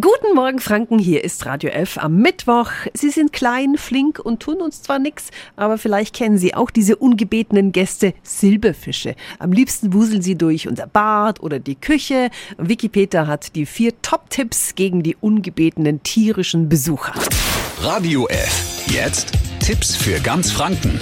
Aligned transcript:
Guten 0.00 0.34
Morgen, 0.34 0.58
Franken. 0.58 0.98
Hier 0.98 1.22
ist 1.22 1.46
Radio 1.46 1.70
F 1.70 1.98
am 1.98 2.16
Mittwoch. 2.16 2.68
Sie 2.94 3.10
sind 3.10 3.32
klein, 3.32 3.76
flink 3.78 4.18
und 4.18 4.40
tun 4.40 4.60
uns 4.60 4.82
zwar 4.82 4.98
nichts, 4.98 5.28
aber 5.54 5.78
vielleicht 5.78 6.16
kennen 6.16 6.36
Sie 6.36 6.52
auch 6.52 6.72
diese 6.72 6.96
ungebetenen 6.96 7.70
Gäste 7.70 8.12
Silberfische. 8.24 9.14
Am 9.38 9.52
liebsten 9.52 9.92
wuseln 9.92 10.20
sie 10.20 10.34
durch 10.34 10.66
unser 10.66 10.88
Bad 10.88 11.38
oder 11.38 11.60
die 11.60 11.76
Küche. 11.76 12.30
Wikipedia 12.58 13.28
hat 13.28 13.54
die 13.54 13.66
vier 13.66 13.92
Top-Tipps 14.02 14.74
gegen 14.74 15.04
die 15.04 15.14
ungebetenen 15.14 16.02
tierischen 16.02 16.68
Besucher. 16.68 17.14
Radio 17.78 18.26
F. 18.26 18.88
Jetzt 18.88 19.30
Tipps 19.60 19.94
für 19.94 20.18
ganz 20.18 20.50
Franken. 20.50 21.00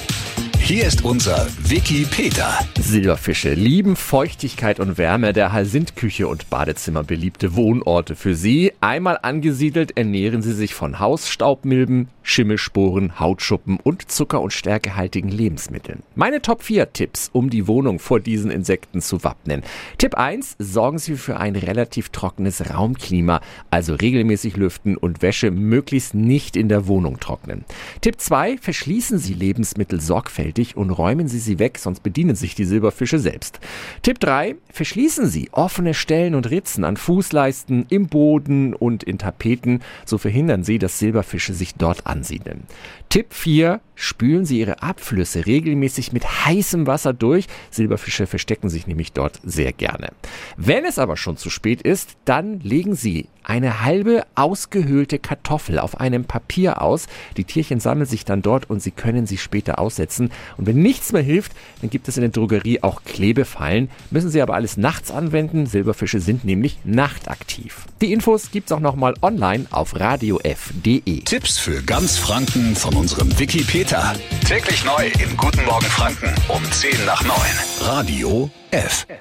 Hier 0.64 0.86
ist 0.86 1.04
unser 1.04 1.48
Wiki 1.64 2.06
Peter. 2.08 2.56
Silberfische 2.78 3.52
lieben 3.52 3.96
Feuchtigkeit 3.96 4.78
und 4.78 4.96
Wärme. 4.96 5.32
Der 5.32 5.64
sind 5.64 5.96
Küche 5.96 6.28
und 6.28 6.50
Badezimmer 6.50 7.02
beliebte 7.02 7.56
Wohnorte 7.56 8.14
für 8.14 8.36
sie. 8.36 8.72
Einmal 8.80 9.18
angesiedelt 9.20 9.96
ernähren 9.96 10.40
sie 10.40 10.54
sich 10.54 10.72
von 10.72 11.00
Hausstaubmilben, 11.00 12.08
Schimmelsporen, 12.22 13.18
Hautschuppen 13.18 13.80
und 13.82 14.08
zucker- 14.10 14.40
und 14.40 14.52
stärkehaltigen 14.52 15.30
Lebensmitteln. 15.30 16.04
Meine 16.14 16.40
Top 16.40 16.62
4 16.62 16.92
Tipps, 16.92 17.28
um 17.32 17.50
die 17.50 17.66
Wohnung 17.66 17.98
vor 17.98 18.20
diesen 18.20 18.52
Insekten 18.52 19.00
zu 19.00 19.24
wappnen. 19.24 19.64
Tipp 19.98 20.14
1, 20.14 20.54
sorgen 20.60 20.98
Sie 20.98 21.16
für 21.16 21.38
ein 21.38 21.56
relativ 21.56 22.10
trockenes 22.10 22.70
Raumklima, 22.70 23.40
also 23.70 23.94
regelmäßig 23.94 24.56
lüften 24.56 24.96
und 24.96 25.22
Wäsche 25.22 25.50
möglichst 25.50 26.14
nicht 26.14 26.56
in 26.56 26.68
der 26.68 26.86
Wohnung 26.86 27.18
trocknen. 27.18 27.64
Tipp 28.00 28.20
2, 28.20 28.58
verschließen 28.58 29.18
Sie 29.18 29.34
Lebensmittel 29.34 30.00
sorgfältig 30.00 30.51
und 30.76 30.90
räumen 30.90 31.28
Sie 31.28 31.38
sie 31.38 31.58
weg, 31.58 31.78
sonst 31.78 32.02
bedienen 32.02 32.36
sich 32.36 32.54
die 32.54 32.64
Silberfische 32.64 33.18
selbst. 33.18 33.60
Tipp 34.02 34.20
3, 34.20 34.56
verschließen 34.70 35.26
Sie 35.26 35.48
offene 35.52 35.94
Stellen 35.94 36.34
und 36.34 36.50
Ritzen 36.50 36.84
an 36.84 36.96
Fußleisten, 36.96 37.86
im 37.88 38.08
Boden 38.08 38.74
und 38.74 39.02
in 39.02 39.18
Tapeten, 39.18 39.80
so 40.04 40.18
verhindern 40.18 40.64
Sie, 40.64 40.78
dass 40.78 40.98
Silberfische 40.98 41.54
sich 41.54 41.74
dort 41.74 42.06
ansiedeln. 42.06 42.64
Tipp 43.08 43.34
4. 43.34 43.80
Spülen 44.02 44.44
Sie 44.44 44.58
Ihre 44.58 44.82
Abflüsse 44.82 45.46
regelmäßig 45.46 46.12
mit 46.12 46.24
heißem 46.44 46.88
Wasser 46.88 47.12
durch. 47.12 47.46
Silberfische 47.70 48.26
verstecken 48.26 48.68
sich 48.68 48.88
nämlich 48.88 49.12
dort 49.12 49.38
sehr 49.44 49.72
gerne. 49.72 50.08
Wenn 50.56 50.84
es 50.84 50.98
aber 50.98 51.16
schon 51.16 51.36
zu 51.36 51.50
spät 51.50 51.82
ist, 51.82 52.16
dann 52.24 52.58
legen 52.58 52.96
Sie 52.96 53.28
eine 53.44 53.84
halbe 53.84 54.24
ausgehöhlte 54.34 55.20
Kartoffel 55.20 55.78
auf 55.78 56.00
einem 56.00 56.24
Papier 56.24 56.82
aus. 56.82 57.06
Die 57.36 57.44
Tierchen 57.44 57.78
sammeln 57.78 58.06
sich 58.06 58.24
dann 58.24 58.42
dort 58.42 58.68
und 58.68 58.82
Sie 58.82 58.90
können 58.90 59.26
sie 59.26 59.38
später 59.38 59.78
aussetzen. 59.78 60.30
Und 60.56 60.66
wenn 60.66 60.82
nichts 60.82 61.12
mehr 61.12 61.22
hilft, 61.22 61.52
dann 61.80 61.90
gibt 61.90 62.08
es 62.08 62.16
in 62.16 62.22
der 62.22 62.30
Drogerie 62.30 62.82
auch 62.82 63.04
Klebefallen. 63.04 63.88
Müssen 64.10 64.30
Sie 64.30 64.42
aber 64.42 64.54
alles 64.54 64.76
nachts 64.76 65.12
anwenden. 65.12 65.66
Silberfische 65.66 66.18
sind 66.18 66.44
nämlich 66.44 66.78
nachtaktiv. 66.84 67.86
Die 68.00 68.12
Infos 68.12 68.50
gibt's 68.50 68.72
auch 68.72 68.80
nochmal 68.80 69.14
online 69.22 69.66
auf 69.70 69.98
radiof.de. 69.98 71.20
Tipps 71.20 71.58
für 71.58 71.82
ganz 71.82 72.18
Franken 72.18 72.74
von 72.74 72.94
unserem 72.94 73.38
Wiki 73.38 73.62
Peter. 73.92 74.14
Täglich 74.48 74.84
neu 74.84 75.10
im 75.22 75.36
Guten 75.36 75.64
Morgen 75.66 75.84
Franken 75.84 76.34
um 76.48 76.64
10 76.72 77.04
nach 77.04 77.22
9. 77.22 77.36
Radio 77.82 78.50
F. 78.70 79.06
F. 79.08 79.18